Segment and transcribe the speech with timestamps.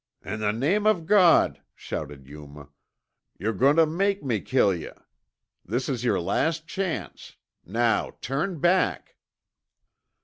[0.25, 2.69] "In the name of God," shouted Yuma,
[3.37, 4.95] "you're goin' tuh make me kill yuh.
[5.63, 7.35] This is yer last chance.
[7.67, 9.17] Now turn back!"